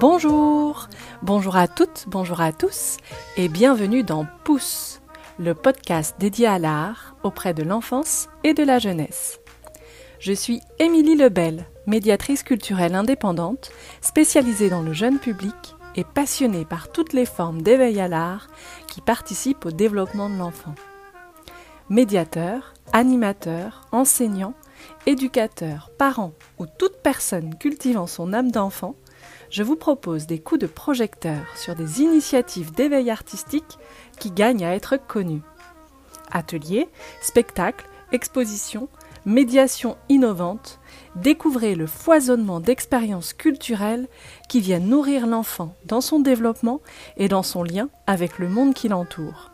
[0.00, 0.88] Bonjour,
[1.20, 2.96] bonjour à toutes, bonjour à tous
[3.36, 5.02] et bienvenue dans Pouce,
[5.38, 9.40] le podcast dédié à l'art auprès de l'enfance et de la jeunesse.
[10.18, 16.90] Je suis Émilie Lebel, médiatrice culturelle indépendante, spécialisée dans le jeune public et passionnée par
[16.90, 18.46] toutes les formes d'éveil à l'art
[18.88, 20.74] qui participent au développement de l'enfant.
[21.90, 24.54] Médiateur, animateur, enseignant,
[25.04, 28.94] éducateur, parent ou toute personne cultivant son âme d'enfant,
[29.50, 33.78] je vous propose des coups de projecteur sur des initiatives d'éveil artistique
[34.18, 35.42] qui gagnent à être connues.
[36.30, 36.88] Ateliers,
[37.20, 38.88] spectacles, expositions,
[39.26, 40.78] médiations innovantes,
[41.16, 44.08] découvrez le foisonnement d'expériences culturelles
[44.48, 46.80] qui viennent nourrir l'enfant dans son développement
[47.16, 49.50] et dans son lien avec le monde qui l'entoure.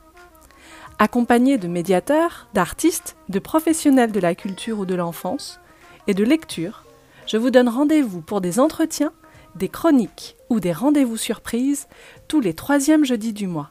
[0.98, 5.58] Accompagné de médiateurs, d'artistes, de professionnels de la culture ou de l'enfance
[6.06, 6.84] et de lecture,
[7.26, 9.12] je vous donne rendez-vous pour des entretiens
[9.56, 11.88] des chroniques ou des rendez-vous surprises
[12.28, 13.70] tous les troisièmes jeudis du mois.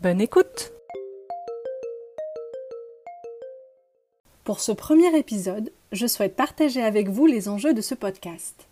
[0.00, 0.72] Bonne écoute
[4.44, 8.66] Pour ce premier épisode, je souhaite partager avec vous les enjeux de ce podcast.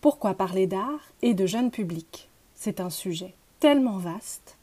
[0.00, 4.56] Pourquoi parler d'art et de jeune public C'est un sujet tellement vaste.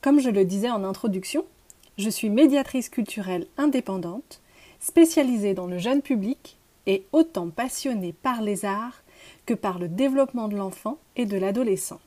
[0.00, 1.44] Comme je le disais en introduction,
[1.98, 4.40] je suis médiatrice culturelle indépendante,
[4.80, 9.02] spécialisée dans le jeune public et autant passionnée par les arts
[9.46, 12.00] que par le développement de l'enfant et de l'adolescent.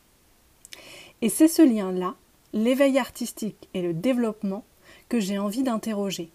[1.22, 2.16] Et c'est ce lien-là,
[2.54, 4.64] l'éveil artistique et le développement,
[5.10, 6.30] que j'ai envie d'interroger.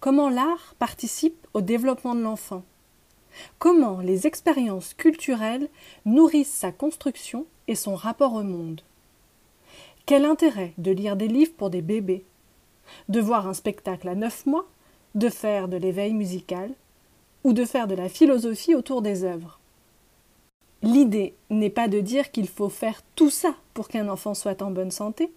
[0.00, 2.64] Comment l'art participe au développement de l'enfant?
[3.58, 5.68] Comment les expériences culturelles
[6.04, 8.80] nourrissent sa construction et son rapport au monde?
[10.06, 12.24] Quel intérêt de lire des livres pour des bébés?
[13.08, 14.66] De voir un spectacle à neuf mois?
[15.14, 16.72] De faire de l'éveil musical?
[17.44, 19.60] Ou de faire de la philosophie autour des œuvres?
[20.82, 24.70] L'idée n'est pas de dire qu'il faut faire tout ça pour qu'un enfant soit en
[24.70, 25.32] bonne santé,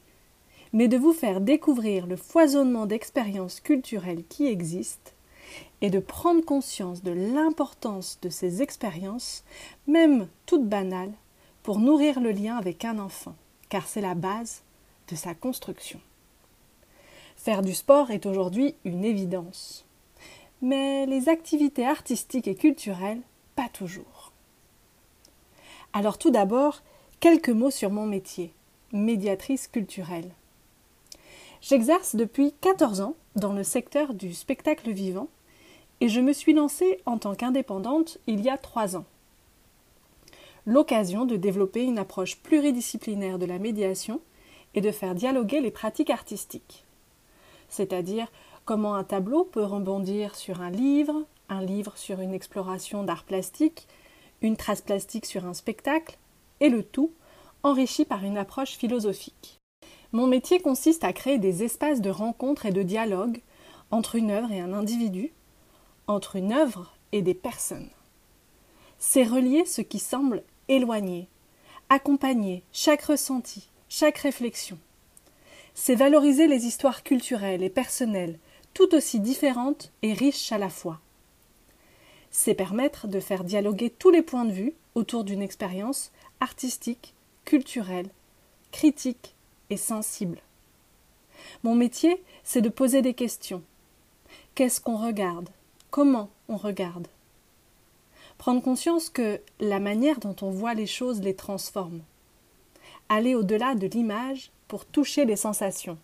[0.71, 5.11] mais de vous faire découvrir le foisonnement d'expériences culturelles qui existent
[5.81, 9.43] et de prendre conscience de l'importance de ces expériences,
[9.87, 11.13] même toutes banales,
[11.63, 13.35] pour nourrir le lien avec un enfant,
[13.69, 14.61] car c'est la base
[15.09, 15.99] de sa construction.
[17.35, 19.85] Faire du sport est aujourd'hui une évidence,
[20.61, 23.21] mais les activités artistiques et culturelles,
[23.55, 24.10] pas toujours.
[25.93, 26.81] Alors tout d'abord,
[27.19, 28.53] quelques mots sur mon métier,
[28.93, 30.31] médiatrice culturelle.
[31.61, 35.27] J'exerce depuis 14 ans dans le secteur du spectacle vivant
[35.99, 39.05] et je me suis lancée en tant qu'indépendante il y a trois ans.
[40.65, 44.21] L'occasion de développer une approche pluridisciplinaire de la médiation
[44.73, 46.85] et de faire dialoguer les pratiques artistiques.
[47.67, 48.31] C'est-à-dire
[48.63, 53.87] comment un tableau peut rebondir sur un livre, un livre sur une exploration d'art plastique,
[54.41, 56.17] une trace plastique sur un spectacle,
[56.59, 57.11] et le tout
[57.63, 59.59] enrichi par une approche philosophique.
[60.13, 63.41] Mon métier consiste à créer des espaces de rencontre et de dialogue
[63.91, 65.31] entre une œuvre et un individu,
[66.07, 67.89] entre une œuvre et des personnes.
[68.99, 71.27] C'est relier ce qui semble éloigné,
[71.89, 74.77] accompagner chaque ressenti, chaque réflexion.
[75.73, 78.37] C'est valoriser les histoires culturelles et personnelles,
[78.73, 80.99] tout aussi différentes et riches à la fois
[82.31, 87.13] c'est permettre de faire dialoguer tous les points de vue autour d'une expérience artistique,
[87.45, 88.09] culturelle,
[88.71, 89.35] critique
[89.69, 90.39] et sensible.
[91.63, 93.61] Mon métier, c'est de poser des questions.
[94.55, 95.49] Qu'est-ce qu'on regarde?
[95.89, 97.07] Comment on regarde?
[98.37, 102.01] Prendre conscience que la manière dont on voit les choses les transforme.
[103.09, 105.97] Aller au-delà de l'image pour toucher les sensations.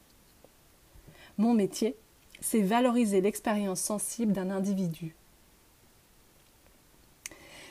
[1.38, 1.96] Mon métier,
[2.42, 5.16] c'est valoriser l'expérience sensible d'un individu.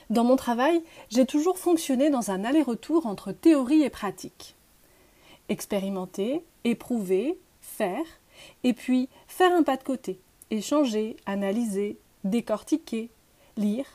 [0.09, 4.55] Dans mon travail, j'ai toujours fonctionné dans un aller-retour entre théorie et pratique.
[5.49, 8.05] Expérimenter, éprouver, faire,
[8.63, 10.21] et puis faire un pas de côté,
[10.51, 13.11] échanger, analyser, décortiquer,
[13.57, 13.87] lire,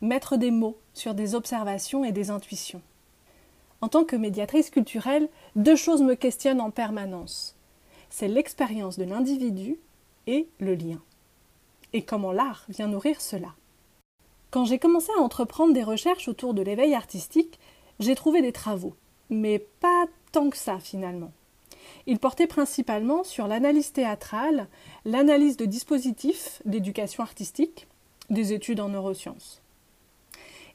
[0.00, 2.82] mettre des mots sur des observations et des intuitions.
[3.80, 7.54] En tant que médiatrice culturelle, deux choses me questionnent en permanence.
[8.10, 9.78] C'est l'expérience de l'individu
[10.26, 11.00] et le lien.
[11.92, 13.54] Et comment l'art vient nourrir cela.
[14.50, 17.58] Quand j'ai commencé à entreprendre des recherches autour de l'éveil artistique,
[17.98, 18.94] j'ai trouvé des travaux,
[19.30, 21.32] mais pas tant que ça finalement.
[22.06, 24.68] Ils portaient principalement sur l'analyse théâtrale,
[25.04, 27.86] l'analyse de dispositifs d'éducation artistique,
[28.30, 29.62] des études en neurosciences.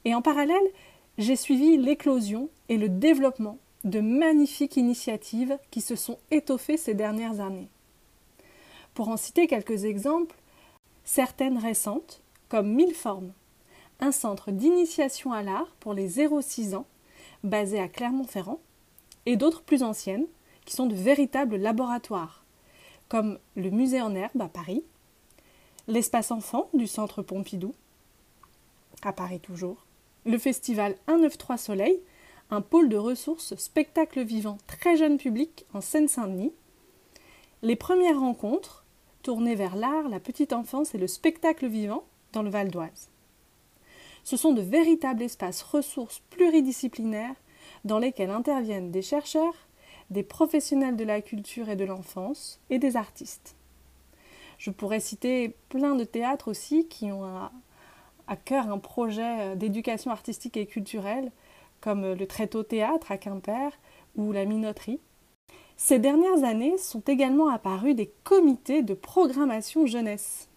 [0.04, 0.58] Et en parallèle,
[1.18, 7.40] j'ai suivi l'éclosion et le développement de magnifiques initiatives qui se sont étoffées ces dernières
[7.40, 7.70] années.
[8.94, 10.36] Pour en citer quelques exemples,
[11.04, 13.32] certaines récentes, comme Mille formes,
[14.02, 16.88] un centre d'initiation à l'art pour les 0-6 ans,
[17.44, 18.60] basé à Clermont-Ferrand,
[19.26, 20.26] et d'autres plus anciennes,
[20.66, 22.44] qui sont de véritables laboratoires,
[23.08, 24.84] comme le Musée en herbe à Paris,
[25.88, 27.74] l'espace enfant du Centre Pompidou,
[29.04, 29.86] à Paris toujours,
[30.26, 32.00] le festival 193 Soleil,
[32.50, 36.54] un pôle de ressources spectacle vivant très jeune public en Seine-Saint-Denis,
[37.62, 38.86] les premières rencontres
[39.24, 42.04] tournées vers l'art, la petite enfance et le spectacle vivant
[42.34, 43.10] dans le Val d'Oise.
[44.24, 47.36] Ce sont de véritables espaces ressources pluridisciplinaires
[47.86, 49.68] dans lesquels interviennent des chercheurs,
[50.10, 53.56] des professionnels de la culture et de l'enfance et des artistes.
[54.58, 57.52] Je pourrais citer plein de théâtres aussi qui ont à,
[58.46, 61.32] cœur un projet d'éducation artistique et culturelle,
[61.82, 63.72] comme le Tréteau Théâtre à Quimper
[64.16, 65.00] ou la Minoterie.
[65.78, 70.48] Ces dernières années sont également apparus des comités de programmation jeunesse.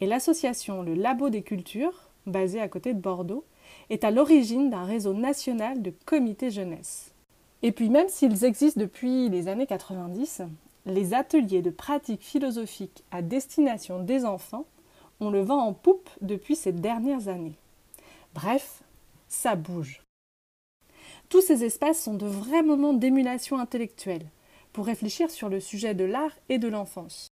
[0.00, 3.44] Et l'association Le Labo des Cultures, basée à côté de Bordeaux,
[3.90, 7.12] est à l'origine d'un réseau national de comités jeunesse.
[7.62, 10.42] Et puis même s'ils existent depuis les années 90,
[10.86, 14.66] les ateliers de pratique philosophique à destination des enfants
[15.20, 17.56] ont le vent en poupe depuis ces dernières années.
[18.34, 18.82] Bref,
[19.28, 20.02] ça bouge.
[21.28, 24.26] Tous ces espaces sont de vrais moments d'émulation intellectuelle
[24.72, 27.28] pour réfléchir sur le sujet de l'art et de l'enfance.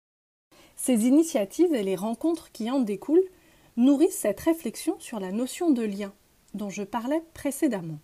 [0.76, 3.28] Ces initiatives et les rencontres qui en découlent
[3.80, 6.14] nourrissent cette réflexion sur la notion de lien
[6.54, 8.00] dont je parlais précédemment.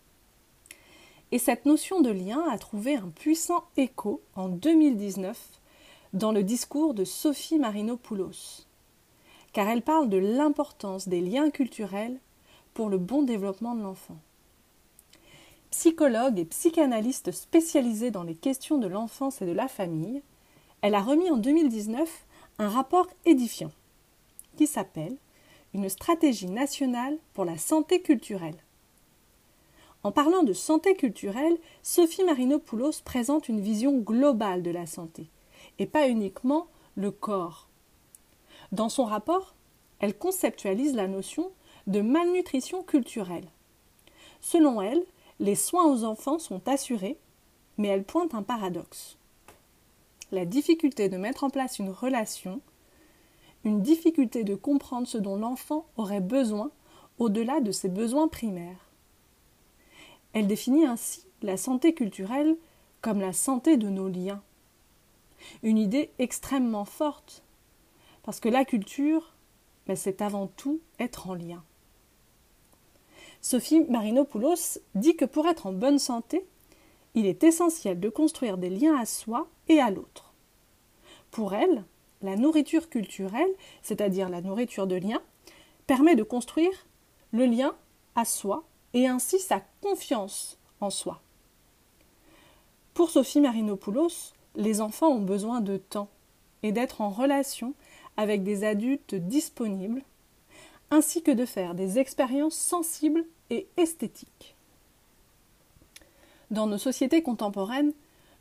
[1.31, 5.37] Et cette notion de lien a trouvé un puissant écho en 2019
[6.13, 8.65] dans le discours de Sophie Marinopoulos,
[9.51, 12.19] car elle parle de l'importance des liens culturels
[12.73, 14.17] pour le bon développement de l'enfant.
[15.71, 20.21] Psychologue et psychanalyste spécialisée dans les questions de l'enfance et de la famille,
[20.81, 22.25] elle a remis en 2019
[22.59, 23.71] un rapport édifiant
[24.55, 25.17] qui s'appelle
[25.75, 28.55] Une stratégie nationale pour la santé culturelle.
[30.03, 35.27] En parlant de santé culturelle, Sophie Marinopoulos présente une vision globale de la santé,
[35.77, 37.67] et pas uniquement le corps.
[38.71, 39.53] Dans son rapport,
[39.99, 41.51] elle conceptualise la notion
[41.87, 43.49] de malnutrition culturelle.
[44.39, 45.03] Selon elle,
[45.41, 47.17] les soins aux enfants sont assurés,
[47.77, 49.17] mais elle pointe un paradoxe.
[50.31, 52.61] La difficulté de mettre en place une relation,
[53.65, 56.71] une difficulté de comprendre ce dont l'enfant aurait besoin
[57.17, 58.91] au-delà de ses besoins primaires.
[60.33, 62.55] Elle définit ainsi la santé culturelle
[63.01, 64.41] comme la santé de nos liens.
[65.63, 67.43] Une idée extrêmement forte,
[68.23, 69.33] parce que la culture,
[69.87, 71.63] ben, c'est avant tout être en lien.
[73.41, 76.45] Sophie Marinopoulos dit que pour être en bonne santé,
[77.13, 80.33] il est essentiel de construire des liens à soi et à l'autre.
[81.31, 81.83] Pour elle,
[82.25, 83.49] la nourriture culturelle,
[83.81, 85.21] c'est-à-dire la nourriture de lien,
[85.87, 86.85] permet de construire
[87.31, 87.75] le lien
[88.15, 88.63] à soi
[88.93, 91.21] et ainsi sa confiance en soi.
[92.93, 96.09] Pour Sophie Marinopoulos, les enfants ont besoin de temps
[96.63, 97.73] et d'être en relation
[98.17, 100.01] avec des adultes disponibles,
[100.91, 104.55] ainsi que de faire des expériences sensibles et esthétiques.
[106.51, 107.93] Dans nos sociétés contemporaines,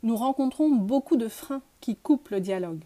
[0.03, 2.83] nous rencontrons beaucoup de freins qui coupent le dialogue.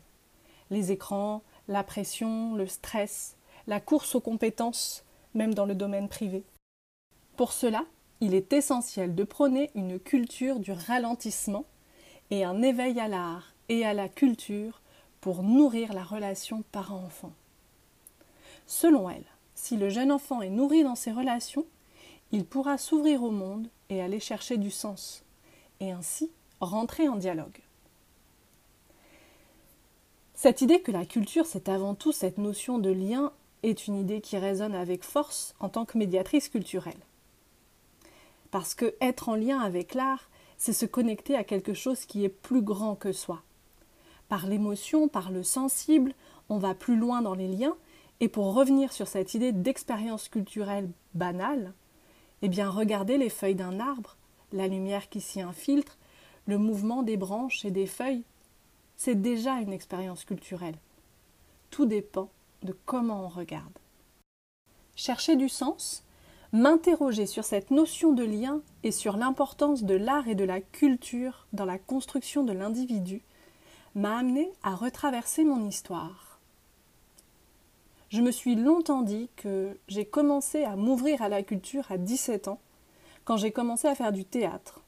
[0.70, 6.44] Les écrans, la pression, le stress, la course aux compétences, même dans le domaine privé.
[7.38, 7.86] Pour cela,
[8.22, 11.66] il est essentiel de prôner une culture du ralentissement
[12.32, 14.82] et un éveil à l'art et à la culture
[15.22, 17.32] pour nourrir la relation parent-enfant.
[18.66, 21.66] Selon elle, si le jeune enfant est nourri dans ses relations,
[22.32, 25.24] il pourra s'ouvrir au monde et aller chercher du sens,
[25.80, 27.62] et ainsi rentrer en dialogue.
[30.42, 34.22] Cette idée que la culture, c'est avant tout cette notion de lien, est une idée
[34.22, 37.02] qui résonne avec force en tant que médiatrice culturelle.
[38.50, 42.30] Parce que être en lien avec l'art, c'est se connecter à quelque chose qui est
[42.30, 43.42] plus grand que soi.
[44.30, 46.14] Par l'émotion, par le sensible,
[46.48, 47.76] on va plus loin dans les liens,
[48.22, 51.74] et pour revenir sur cette idée d'expérience culturelle banale,
[52.44, 54.16] eh bien regardez les feuilles d'un arbre,
[54.54, 55.98] la lumière qui s'y infiltre,
[56.46, 58.24] le mouvement des branches et des feuilles,
[59.00, 60.78] c'est déjà une expérience culturelle.
[61.72, 62.30] Tout dépend
[62.62, 63.80] de comment on regarde.
[64.96, 66.04] Chercher du sens,
[66.52, 71.46] M'interroger sur cette notion de lien et sur l'importance de l'art et de la culture
[71.54, 73.22] dans la construction de l'individu
[73.94, 76.40] m'a amené à retraverser mon histoire.
[78.10, 82.48] Je me suis longtemps dit que j'ai commencé à m'ouvrir à la culture à 17
[82.48, 82.60] ans,
[83.26, 84.82] quand j'ai commencé à faire du théâtre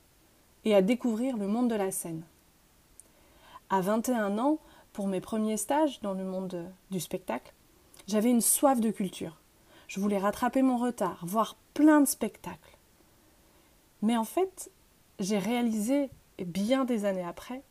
[0.66, 2.24] et à découvrir le monde de la scène.
[3.74, 4.60] À 21 ans,
[4.92, 7.54] pour mes premiers stages dans le monde du spectacle,
[8.06, 9.38] j'avais une soif de culture.
[9.88, 12.78] Je voulais rattraper mon retard, voir plein de spectacles.
[14.02, 14.70] Mais en fait,
[15.20, 17.64] j'ai réalisé, bien des années après,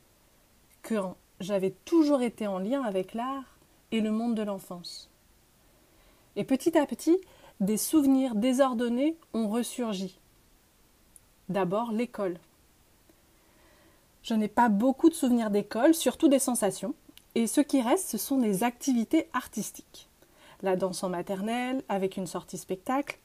[0.81, 0.95] que
[1.39, 3.59] j'avais toujours été en lien avec l'art
[3.93, 5.11] et le monde de l'enfance.
[6.35, 7.19] Et petit à petit,
[7.61, 10.19] des souvenirs désordonnés ont ressurgi.
[11.51, 12.39] D'abord l'école.
[14.23, 16.95] Je n'ai pas beaucoup de souvenirs d'école, surtout des sensations,
[17.35, 20.09] et ce qui reste, ce sont des activités artistiques.
[20.63, 23.19] La danse en maternelle, avec une sortie spectacle,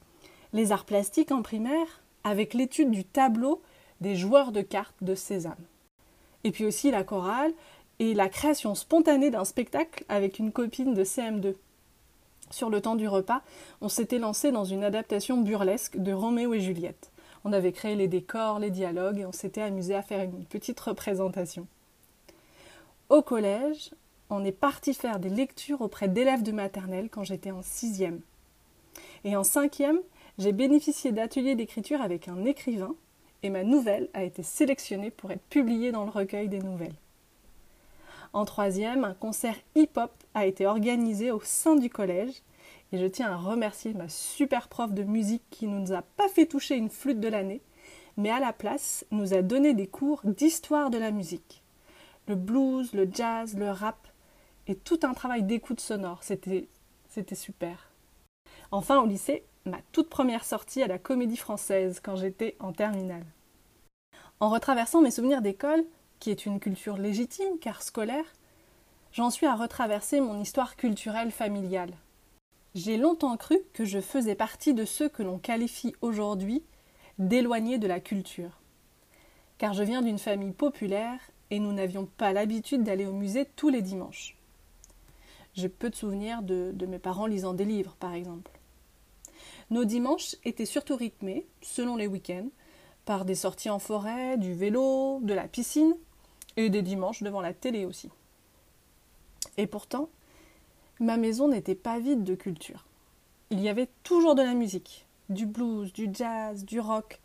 [0.54, 3.62] les arts plastiques en primaire, avec l'étude du tableau
[4.00, 5.56] des joueurs de cartes de Cézanne.
[6.44, 7.54] Et puis aussi la chorale
[8.00, 11.56] et la création spontanée d'un spectacle avec une copine de CM2.
[12.52, 13.42] Sur le temps du repas,
[13.82, 17.12] on s'était lancé dans une adaptation burlesque de Roméo et Juliette.
[17.46, 20.80] On avait créé les décors, les dialogues et on s'était amusé à faire une petite
[20.80, 21.68] représentation.
[23.10, 23.92] Au collège,
[24.32, 28.20] on est parti faire des lectures auprès d'élèves de maternelle quand j'étais en sixième.
[29.24, 30.00] Et en cinquième,
[30.40, 32.96] j'ai bénéficié d'ateliers d'écriture avec un écrivain
[33.44, 36.96] et ma nouvelle a été sélectionnée pour être publiée dans le recueil des nouvelles.
[38.34, 42.42] En troisième, un concert hip-hop a été organisé au sein du collège
[42.92, 46.30] et je tiens à remercier ma super prof de musique qui ne nous a pas
[46.30, 47.62] fait toucher une flûte de l'année,
[48.18, 51.64] mais à la place nous a donné des cours d'histoire de la musique.
[52.28, 54.08] Le blues, le jazz, le rap
[54.68, 56.24] et tout un travail d'écoute sonore.
[56.24, 56.68] C'était,
[57.10, 57.92] c'était super.
[58.72, 63.26] Enfin, au lycée, ma toute première sortie à la comédie française quand j'étais en terminale.
[64.40, 65.84] En retraversant mes souvenirs d'école,
[66.20, 68.26] qui est une culture légitime car scolaire,
[69.12, 71.94] j'en suis à retraverser mon histoire culturelle familiale.
[72.76, 76.62] J'ai longtemps cru que je faisais partie de ceux que l'on qualifie aujourd'hui
[77.18, 78.60] d'éloignés de la culture.
[79.58, 83.70] Car je viens d'une famille populaire et nous n'avions pas l'habitude d'aller au musée tous
[83.70, 84.36] les dimanches.
[85.54, 88.52] J'ai peu de souvenirs de, mes parents lisant des livres, par exemple.
[89.70, 92.50] Nos dimanches étaient surtout rythmés, selon les week-ends,
[93.06, 95.96] par des sorties en forêt, du vélo, de la piscine,
[96.58, 98.10] et des dimanches devant la télé aussi.
[99.56, 100.10] Et pourtant,
[101.00, 102.86] ma maison n'était pas vide de culture.
[103.50, 107.20] Il y avait toujours de la musique, du blues, du jazz, du rock,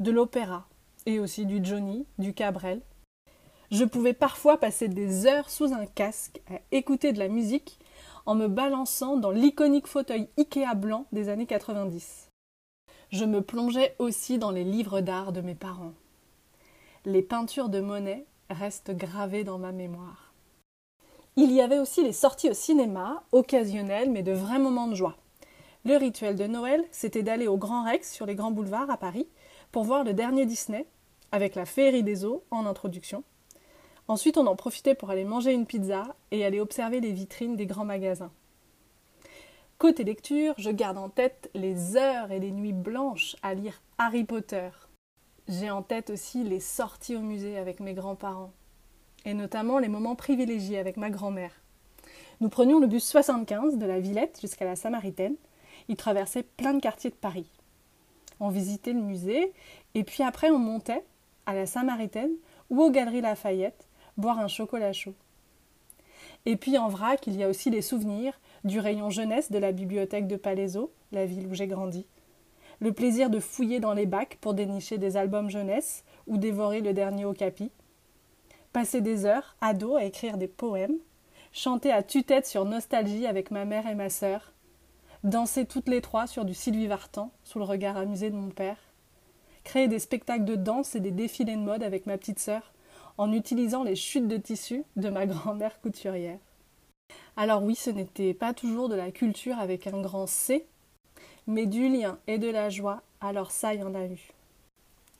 [0.00, 0.66] de l'opéra,
[1.06, 2.80] et aussi du Johnny, du Cabrel.
[3.70, 7.78] Je pouvais parfois passer des heures sous un casque à écouter de la musique
[8.26, 12.28] en me balançant dans l'iconique fauteuil Ikea blanc des années 90.
[13.10, 15.92] Je me plongeais aussi dans les livres d'art de mes parents.
[17.04, 20.23] Les peintures de Monet restent gravées dans ma mémoire.
[21.36, 25.16] Il y avait aussi les sorties au cinéma, occasionnelles mais de vrais moments de joie.
[25.84, 29.26] Le rituel de Noël, c'était d'aller au Grand Rex sur les grands boulevards à Paris
[29.72, 30.86] pour voir le dernier Disney,
[31.32, 33.24] avec la féerie des eaux en introduction.
[34.06, 37.66] Ensuite, on en profitait pour aller manger une pizza et aller observer les vitrines des
[37.66, 38.30] grands magasins.
[39.78, 44.22] Côté lecture, je garde en tête les heures et les nuits blanches à lire Harry
[44.22, 44.70] Potter.
[45.48, 48.52] J'ai en tête aussi les sorties au musée avec mes grands-parents,
[49.24, 51.52] et notamment les moments privilégiés avec ma grand-mère.
[52.40, 55.36] Nous prenions le bus 75 de la Villette jusqu'à la Samaritaine.
[55.88, 57.50] Il traversait plein de quartiers de Paris.
[58.40, 59.52] On visitait le musée,
[59.94, 61.04] et puis après on montait
[61.46, 62.32] à la Samaritaine
[62.70, 65.14] ou aux Galeries Lafayette boire un chocolat chaud.
[66.46, 69.72] Et puis en vrac, il y a aussi les souvenirs du rayon jeunesse de la
[69.72, 72.06] bibliothèque de Palaiseau, la ville où j'ai grandi.
[72.80, 76.92] Le plaisir de fouiller dans les bacs pour dénicher des albums jeunesse ou dévorer le
[76.92, 77.70] dernier Okapi.
[78.74, 80.98] Passer des heures, ado, à écrire des poèmes.
[81.52, 84.52] Chanter à tue-tête sur Nostalgie avec ma mère et ma sœur.
[85.22, 88.78] Danser toutes les trois sur du Sylvie Vartan sous le regard amusé de mon père.
[89.62, 92.72] Créer des spectacles de danse et des défilés de mode avec ma petite sœur
[93.16, 96.40] en utilisant les chutes de tissu de ma grand-mère couturière.
[97.36, 100.66] Alors oui, ce n'était pas toujours de la culture avec un grand C,
[101.46, 104.32] mais du lien et de la joie, alors ça, il y en a eu.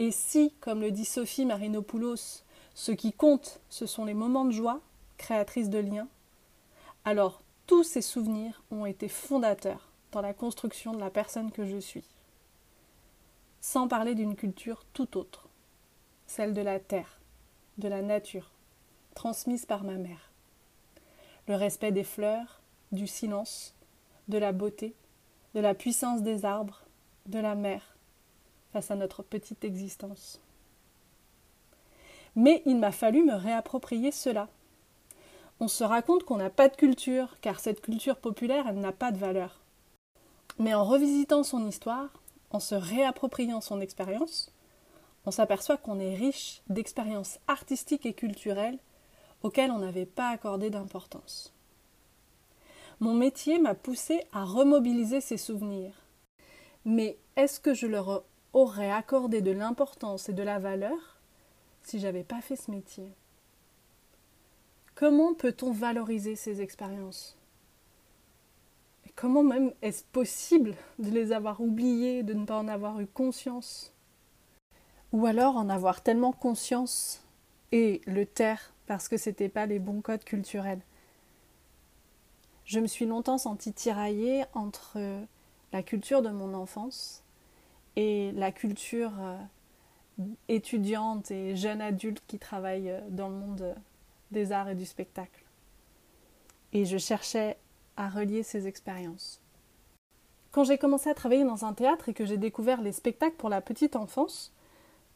[0.01, 2.43] Et si, comme le dit Sophie Marinopoulos,
[2.75, 4.81] ce qui compte, ce sont les moments de joie,
[5.17, 6.09] créatrices de liens,
[7.05, 11.79] alors tous ces souvenirs ont été fondateurs dans la construction de la personne que je
[11.79, 12.05] suis.
[13.61, 15.49] Sans parler d'une culture tout autre,
[16.27, 17.21] celle de la terre,
[17.79, 18.51] de la nature,
[19.15, 20.31] transmise par ma mère.
[21.49, 22.61] Le respect des fleurs,
[22.93, 23.75] du silence,
[24.29, 24.95] de la beauté,
[25.55, 26.83] de la puissance des arbres,
[27.27, 27.97] de la mer,
[28.73, 30.41] face à notre petite existence.
[32.37, 34.49] Mais il m'a fallu me réapproprier cela.
[35.61, 39.13] On se raconte qu'on n'a pas de culture, car cette culture populaire, elle n'a pas
[39.13, 39.61] de valeur.
[40.59, 42.11] Mais en revisitant son histoire,
[42.51, 44.53] en se réappropriant son expérience,
[45.27, 48.79] on s'aperçoit qu'on est riche d'expériences artistiques et culturelles
[49.43, 51.53] auxquelles on n'avait pas accordé d'importance.
[53.01, 55.95] Mon métier m'a poussé à remobiliser ces souvenirs.
[56.85, 61.14] Mais est-ce que je leur aurais accordé de l'importance et de la valeur
[61.85, 63.13] si j'avais pas fait ce métier.
[64.95, 67.37] Comment peut-on valoriser ces expériences?
[69.17, 73.95] Comment même est-ce possible de les avoir oubliées, de ne pas en avoir eu conscience?
[75.13, 77.25] Ou alors en avoir tellement conscience
[77.71, 80.81] et le taire parce que c'était pas les bons codes culturels.
[82.65, 84.99] Je me suis longtemps sentie tiraillée entre
[85.73, 87.23] la culture de mon enfance
[87.97, 89.13] et la culture
[90.21, 93.75] euh, étudiante et jeune adulte qui travaille euh, dans le monde
[94.31, 95.45] des arts et du spectacle.
[96.73, 97.57] Et je cherchais
[97.97, 99.41] à relier ces expériences.
[100.51, 103.49] Quand j'ai commencé à travailler dans un théâtre et que j'ai découvert les spectacles pour
[103.49, 104.53] la petite enfance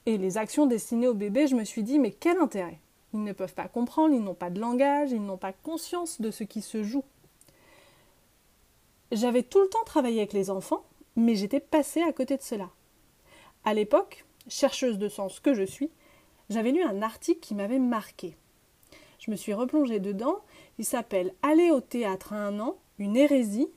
[0.07, 2.79] et les actions destinées aux bébés, je me suis dit mais quel intérêt?
[3.15, 6.31] Ils ne peuvent pas comprendre, ils n'ont pas de langage, ils n'ont pas conscience de
[6.31, 7.05] ce qui se joue.
[9.13, 10.85] J'avais tout le temps travaillé avec les enfants,
[11.17, 12.69] mais j'étais passée à côté de cela.
[13.65, 15.91] À l'époque, chercheuse de sens que je suis,
[16.51, 18.37] j'avais lu un article qui m'avait marqué.
[19.19, 20.39] Je me suis replongée dedans.
[20.79, 23.69] Il s'appelle Aller au théâtre à un an, une hérésie.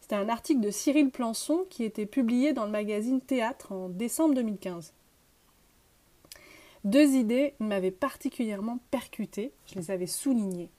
[0.00, 4.34] C'était un article de Cyril Plançon qui était publié dans le magazine Théâtre en décembre
[4.34, 4.92] 2015.
[6.84, 10.70] Deux idées m'avaient particulièrement percutée, je les avais soulignées.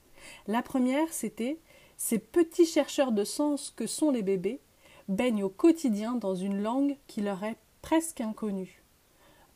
[0.47, 1.57] La première, c'était
[1.97, 4.61] ces petits chercheurs de sens que sont les bébés
[5.09, 8.81] baignent au quotidien dans une langue qui leur est presque inconnue.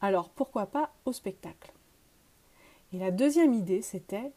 [0.01, 1.71] Alors pourquoi pas au spectacle?
[2.91, 4.31] Et la deuxième idée, c'était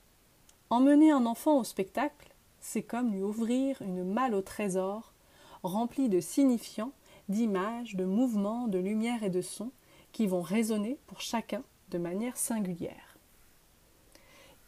[0.70, 5.12] emmener un enfant au spectacle, c'est comme lui ouvrir une malle au trésor,
[5.62, 6.92] remplie de signifiants,
[7.28, 9.72] d'images, de mouvements, de lumière et de sons,
[10.12, 13.16] qui vont résonner pour chacun de manière singulière.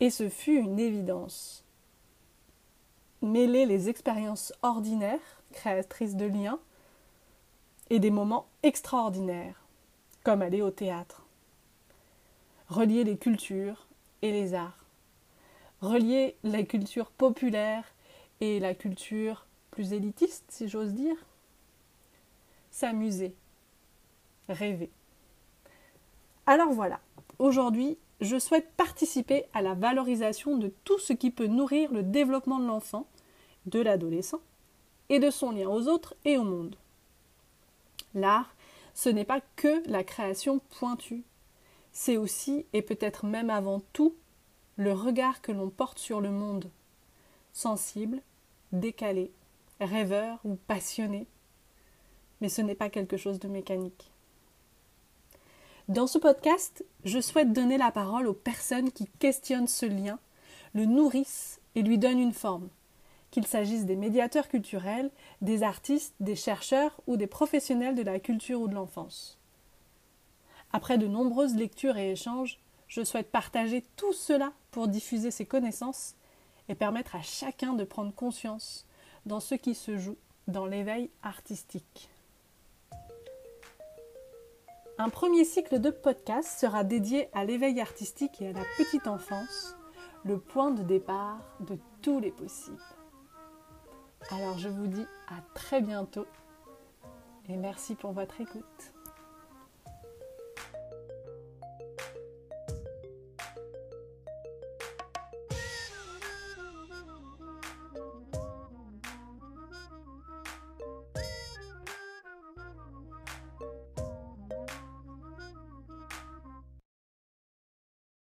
[0.00, 1.64] Et ce fut une évidence.
[3.22, 6.58] Mêler les expériences ordinaires, créatrices de liens,
[7.88, 9.65] et des moments extraordinaires,
[10.26, 11.24] comme aller au théâtre.
[12.68, 13.86] Relier les cultures
[14.22, 14.84] et les arts.
[15.80, 17.84] Relier la culture populaire
[18.40, 21.14] et la culture plus élitiste, si j'ose dire.
[22.72, 23.36] S'amuser.
[24.48, 24.90] Rêver.
[26.46, 26.98] Alors voilà,
[27.38, 32.58] aujourd'hui, je souhaite participer à la valorisation de tout ce qui peut nourrir le développement
[32.58, 33.06] de l'enfant,
[33.66, 34.40] de l'adolescent,
[35.08, 36.74] et de son lien aux autres et au monde.
[38.12, 38.55] L'art,
[38.96, 41.22] ce n'est pas que la création pointue,
[41.92, 44.16] c'est aussi, et peut-être même avant tout,
[44.76, 46.70] le regard que l'on porte sur le monde,
[47.52, 48.22] sensible,
[48.72, 49.30] décalé,
[49.80, 51.26] rêveur ou passionné,
[52.40, 54.10] mais ce n'est pas quelque chose de mécanique.
[55.88, 60.18] Dans ce podcast, je souhaite donner la parole aux personnes qui questionnent ce lien,
[60.72, 62.70] le nourrissent et lui donnent une forme,
[63.36, 65.10] qu'il s'agisse des médiateurs culturels,
[65.42, 69.38] des artistes, des chercheurs ou des professionnels de la culture ou de l'enfance.
[70.72, 76.14] Après de nombreuses lectures et échanges, je souhaite partager tout cela pour diffuser ces connaissances
[76.70, 78.86] et permettre à chacun de prendre conscience
[79.26, 80.16] dans ce qui se joue
[80.48, 82.08] dans l'éveil artistique.
[84.96, 89.76] Un premier cycle de podcast sera dédié à l'éveil artistique et à la petite enfance,
[90.24, 92.95] le point de départ de tous les possibles.
[94.30, 96.26] Alors je vous dis à très bientôt
[97.48, 98.95] et merci pour votre écoute.